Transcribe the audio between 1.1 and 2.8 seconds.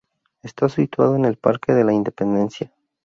en el Parque de la Independencia.